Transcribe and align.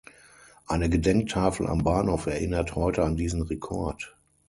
Eine 0.65 0.89
Gedenktafel 0.89 1.67
am 1.67 1.83
Bahnhof 1.83 2.25
erinnert 2.25 2.73
heute 2.73 3.03
an 3.03 3.17
diesen 3.17 3.43
Rekord. 3.43 4.17